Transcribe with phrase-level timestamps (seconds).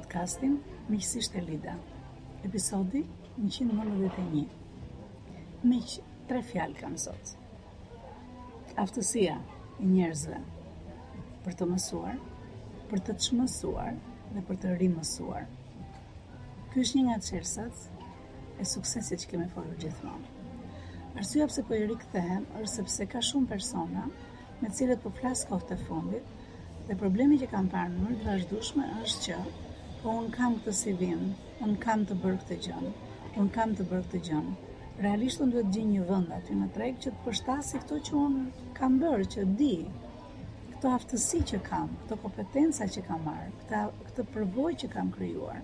[0.00, 1.74] podcastin Miqësisht e Lida.
[2.46, 3.02] Episodi
[3.44, 4.46] 191.
[5.68, 5.92] Miq,
[6.30, 7.34] tre fjalë kam sot.
[8.80, 10.38] Aftësia e njerëzve
[11.44, 12.16] për të mësuar,
[12.90, 14.00] për të çmësuar
[14.32, 15.44] dhe për të rimësuar.
[16.72, 17.84] Ky është një nga çelësat
[18.64, 20.36] e suksesit që kemi folur gjithmonë.
[21.20, 24.08] Arsyeja pse po i rikthehem është sepse ka shumë persona
[24.62, 26.36] me cilët po flas kohët e fundit
[26.88, 29.42] dhe problemi që kam parë në mënyrë të është që
[30.02, 31.22] po un kam këtë si vim,
[31.64, 32.80] un kam të bër këtë gjë,
[33.40, 34.38] un kam të bër këtë gjë.
[35.06, 38.38] Realisht unë duhet të një vend aty në treg që të përshtasi këto që un
[38.78, 39.74] kam bër, që di
[40.72, 45.60] këtë aftësi që kam, këtë kompetenca që kam marr, këtë këtë përvojë që kam krijuar.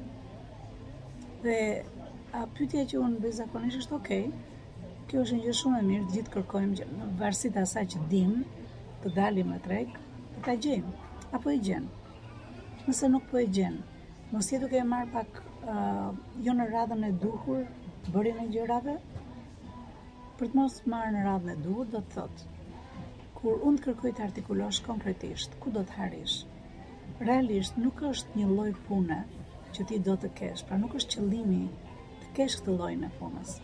[1.47, 1.57] Dhe
[2.37, 4.15] a pyetja që un bëj zakonisht është ok.
[5.07, 7.99] Kjo është një gjë shumë e mirë, gjithë kërkojmë gjë, në varësi të asaj që
[8.13, 8.37] dim
[9.05, 9.93] të dalim në treg,
[10.45, 10.95] ta gjejmë
[11.39, 11.85] apo e gjen.
[12.87, 13.77] Nëse nuk po e gjen,
[14.33, 17.61] Mos je duke e marr pak ë uh, jo në radhën e duhur,
[18.07, 18.99] të në gjë
[20.41, 22.55] Për të mos marrë në radhën e duhur, do të thotë
[23.37, 26.41] kur unë të kërkoj të artikulosh konkretisht, ku do të harish?
[27.21, 29.21] Realisht nuk është një lloj pune
[29.77, 31.63] që ti do të kesh, pra nuk është qëllimi
[32.25, 33.55] të kesh këtë lloj në punës.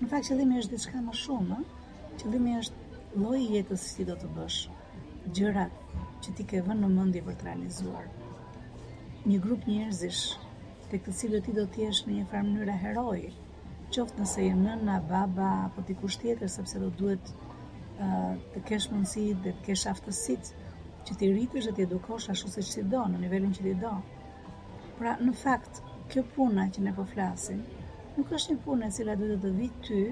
[0.00, 1.60] Në fakt qëllimi është diçka më shumë,
[2.22, 4.60] Qëllimi është lloji i jetës që ti do të bësh,
[5.36, 5.80] gjërat
[6.24, 8.14] që ti ke vënë në mendje për të realizuar
[9.24, 10.22] një grup njerëzish
[10.90, 13.28] të këtë cilë ti do t'jesh në një farë mënyra heroi,
[13.94, 17.30] qoftë nëse jë nëna, baba, apo t'i kusht tjetër, sepse do duhet
[18.56, 20.50] të kesh mundësi dhe të kesh aftësit
[21.08, 23.72] që ti rritësh dhe t'i edukosh ashtu se që ti do, në nivelin që ti
[23.84, 23.94] do.
[24.98, 25.80] Pra, në fakt,
[26.12, 27.62] kjo puna që ne po flasim,
[28.18, 30.04] nuk është një punë e cila duhet të vitë ty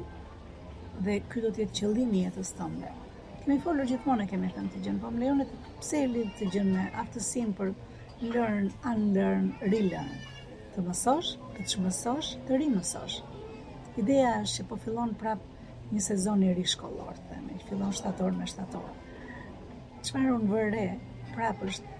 [1.08, 2.96] dhe ky do të jetë qëllimi i jetës tënde.
[3.44, 6.89] Kemi folur gjithmonë kemi thënë të gjën, po më të pse e të gjën me
[7.05, 7.74] aftësim për
[8.30, 10.12] learn, unlearn, relearn.
[10.74, 13.16] Të mësosh, të që mësosh, të mësosh
[14.02, 15.40] Ideja është që po fillon prap
[15.92, 18.84] një sezon i ri shkollor, të me, fillon shtator me shtator.
[20.06, 20.84] Qëfar unë vërre,
[21.34, 21.98] prap është,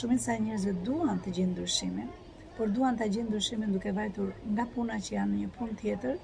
[0.00, 2.10] shumit sa njërzve duan të gjindë dërshimin,
[2.58, 6.20] por duan të gjindë dërshimin duke vajtur nga puna që janë një pun tjetër,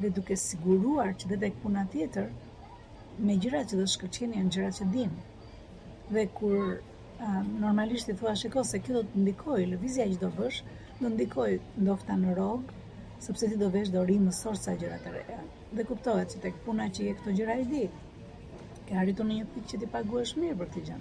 [0.00, 2.30] dhe duke siguruar që dhe dhe puna tjetër,
[3.18, 5.28] me gjyra që dhe shkërqeni, në gjyra që dinë.
[6.14, 6.76] Dhe kur
[7.60, 10.62] normalisht i thua shiko se kjo do të ndikoj, lëvizja që do bësh,
[11.00, 11.52] do ndikoj
[11.84, 12.72] ndofta në rog,
[13.26, 15.38] sepse ti do vesh dorim mësor sa gjëra të reja.
[15.78, 17.82] Dhe kuptohet se tek puna që je këto gjëra i di.
[18.88, 20.98] Ke arritu në një pikë që ti paguhesh mirë për këtë gjë.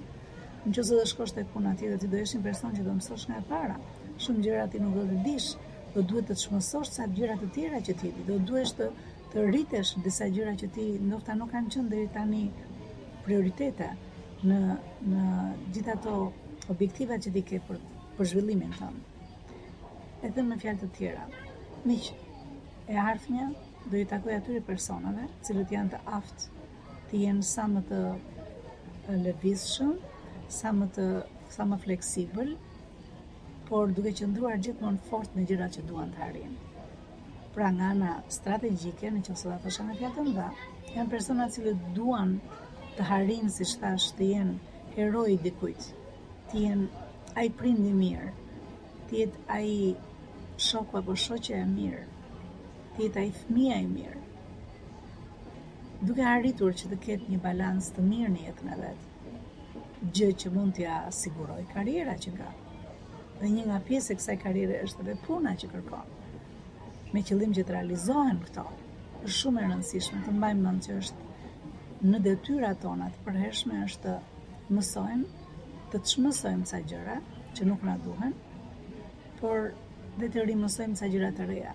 [0.67, 3.39] Nëse do shkosh tek puna tjetër ti do jesh një person që do mësosh nga
[3.43, 3.79] e para.
[4.25, 5.49] Shumë gjëra ti nuk do të dish,
[5.95, 8.27] do duhet të të çmësosh sa gjëra të tjera që ti di.
[8.29, 12.45] Do duhesh të rritesh disa gjëra që ti nuk kanë qenë deri tani
[13.25, 13.89] prioritete
[14.49, 14.57] në
[15.09, 15.23] në
[15.73, 16.11] gjithë ato
[16.73, 17.79] objektiva që di ke për
[18.19, 19.09] për zhvillimin tënd.
[20.29, 21.25] Edhe në fjalë të tjera.
[21.89, 22.07] Miq,
[22.89, 23.47] e ardhmja
[23.91, 26.65] do i takoj atyre personave, cilët janë të aftë
[27.11, 28.01] të jenë sa më të
[29.27, 29.93] lëvizshëm,
[30.57, 31.05] sa më të
[31.57, 32.51] sa më fleksibël,
[33.69, 36.67] por duke qëndruar gjithmonë fort në gjërat që duan të arrijnë.
[37.55, 40.45] Pra nga ana strategjike, nëse do ato thosha me fjalë të mëdha,
[40.95, 42.37] janë persona që duan
[43.01, 45.85] të harin si shtash të jenë heroj dikujt,
[46.49, 47.05] të jenë
[47.43, 48.27] aj prindi mirë,
[49.09, 49.69] të jetë aj
[50.69, 52.03] shokë apo shoqe e mirë,
[52.97, 54.21] të jetë aj fëmija e mirë,
[56.09, 59.33] duke arritur që të ketë një balans të mirë një jetë në vetë,
[60.19, 62.51] gjë që mund t'ja siguroj karriera që ka,
[63.41, 66.13] dhe një nga pjesë e kësaj karriere është dhe puna që kërkon,
[67.15, 68.69] me qëllim që të realizohen këto,
[69.25, 71.29] është shumë e rëndësishme, të mbajmë mend që është
[72.09, 74.11] në detyrat tona të përhershme është
[74.69, 75.41] të mësojmë
[75.93, 77.15] të çmësojmë ca gjëra
[77.57, 78.31] që nuk na duhen,
[79.41, 79.67] por
[80.21, 81.73] dhe të rimësojmë ca gjëra të reja.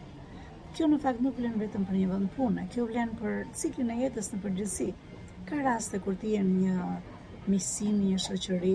[0.75, 3.99] Kjo në fakt nuk vlen vetëm për një vend pune, kjo vlen për ciklin e
[4.01, 4.89] jetës në përgjithësi.
[5.51, 6.75] Ka raste kur ti e një
[7.55, 8.73] misim, një shoqëri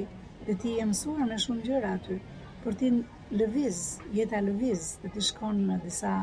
[0.47, 2.19] dhe ti e mësuar në shumë gjëra aty,
[2.63, 2.93] por ti
[3.35, 3.81] lëviz,
[4.21, 6.15] jeta lëviz, dhe ti shkon në disa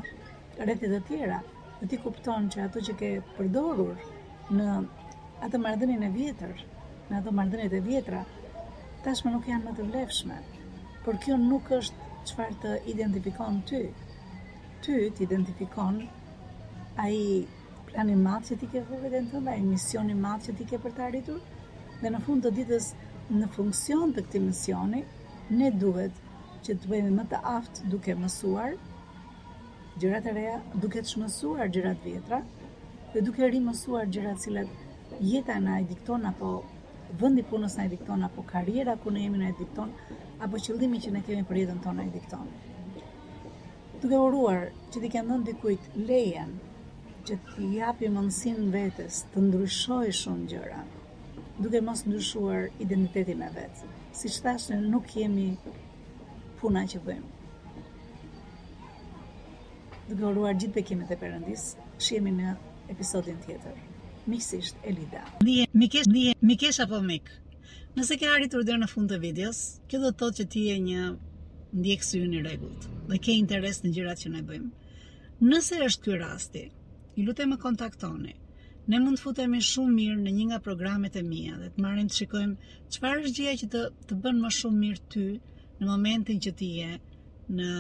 [0.63, 1.43] rrethe të tjera,
[1.83, 4.09] dhe ti kupton që ato që ke përdorur
[4.57, 4.71] në
[5.47, 6.61] atë mardhenin e vjetër,
[7.11, 8.23] në atë mardhenit e vjetra,
[9.05, 10.39] tashme nuk janë më të vlefshme,
[11.05, 13.83] por kjo nuk është qëfar të identifikon ty.
[14.87, 16.01] Ty të identifikon
[16.99, 17.45] a i
[17.91, 20.67] plani matë që ti ke vëve dhe në tënda, a i misioni matë që ti
[20.73, 21.39] ke për të arritur,
[22.03, 22.91] dhe në fund të ditës
[23.39, 25.05] në funksion të këti misioni,
[25.61, 26.19] ne duhet
[26.67, 28.75] që të bëjmë më të aftë duke mësuar,
[30.03, 32.43] gjërat e reja duke të shmësuar gjërat vjetra,
[33.15, 34.77] dhe duke rrimësuar gjërat cilat
[35.21, 36.65] jeta na e dikton apo
[37.21, 39.91] vendi punës na e dikton apo karriera ku ne jemi na e dikton
[40.45, 42.47] apo qëllimi që ne kemi për jetën tonë na e dikton.
[44.03, 44.61] Duke uruar
[44.91, 46.51] që ti kanë dhënë dikujt lejen
[47.27, 50.85] që ti japi mundësinë vetes të ndryshojë shumë gjëra,
[51.59, 53.83] duke mos ndryshuar identitetin e vet.
[54.21, 55.49] Siç thash ne nuk jemi
[56.61, 57.35] puna që bëjmë.
[60.09, 61.69] Duke uruar gjithë bekimet e Perëndis,
[61.99, 62.55] shihemi në
[62.95, 63.77] episodin tjetër
[64.31, 65.21] miqësisht Elida.
[65.47, 67.31] Nije, mikesh, nije, mikesh apo mik?
[67.97, 69.61] Nëse ke arritur dhe në fund të videos,
[69.91, 71.07] kjo do të thotë që ti e një
[71.79, 74.99] ndjekë së një regullt dhe ke interes në gjirat që ne bëjmë.
[75.49, 76.63] Nëse është kjo rasti,
[77.19, 78.35] i lutem me kontaktoni,
[78.89, 82.09] ne mund të futemi shumë mirë në një nga programet e mija dhe të marim
[82.13, 85.29] të shikojmë qëpar është gjia që të, të bënë më shumë mirë ty
[85.81, 86.93] në momentin që ti e
[87.59, 87.73] në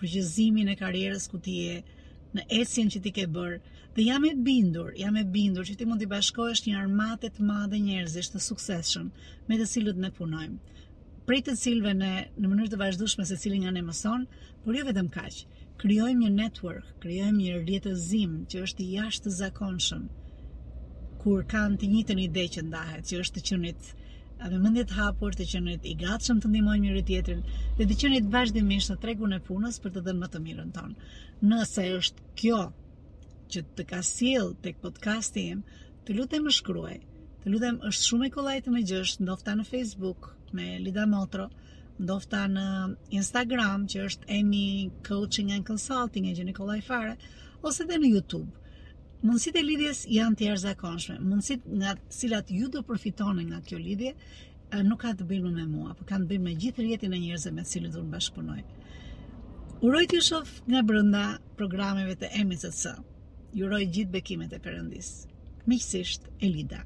[0.00, 1.82] kryqëzimin e karierës ku ti e,
[2.36, 3.56] në esjen që ti ke bërë,
[3.96, 7.44] dhe jam e bindur, jam e bindur që ti mund t'i bashkohesh një armate të
[7.48, 9.10] madhe njerëzish të suksesshëm
[9.50, 10.78] me të cilët ne punojmë.
[11.28, 14.24] Prej të cilëve ne në mënyrë të vazhdueshme se cilin nga ne mëson,
[14.64, 15.42] por jo vetëm kaq.
[15.82, 20.08] Krijojmë një network, krijojmë një rrjetëzim që është i jashtëzakonshëm
[21.22, 23.92] kur kanë të njëjtën ide që ndahet, që është të qenit
[24.46, 27.40] edhe mendjet hapur të qenit i gatshëm të ndihmojmë njëri tjetrin
[27.80, 31.10] dhe të qenit vazhdimisht në tregun e punës për të dhënë më të mirën tonë.
[31.50, 32.60] Nëse është kjo
[33.56, 35.64] që të ka sjell tek podcasti im,
[36.06, 36.96] të lutem më shkruaj.
[37.42, 41.48] Të lutem, është shumë e kollaj të më gjesh, ndofta në Facebook me Lida Motro,
[42.02, 42.66] ndofta në
[43.20, 44.64] Instagram që është Emi
[45.08, 47.16] Coaching and Consulting e gjeni kollaj fare,
[47.68, 48.50] ose edhe në YouTube.
[49.22, 51.16] Mundësitë e lidhjes janë të jashtëzakonshme.
[51.22, 54.10] Mundësitë nga të cilat ju do përfitoni nga kjo lidhje
[54.88, 57.52] nuk ka të bëjë me mua, por kanë të bëjë me gjithë rjetin e njerëzve
[57.54, 58.58] me të cilët unë bashkëpunoj.
[59.86, 61.22] Uroj të shoh nga brenda
[61.60, 62.96] programeve të EMSC.
[63.54, 65.12] Ju uroj gjithë bekimet e perëndis.
[65.70, 66.82] Miqësisht, Elida